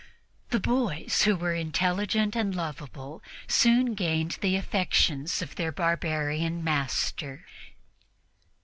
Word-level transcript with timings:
The 0.49 0.59
boys, 0.59 1.25
who 1.25 1.35
were 1.35 1.53
intelligent 1.53 2.35
and 2.35 2.55
lovable, 2.55 3.21
soon 3.47 3.93
gained 3.93 4.39
the 4.41 4.55
affections 4.55 5.43
of 5.43 5.53
their 5.57 5.71
barbarian 5.71 6.63
master. 6.63 7.45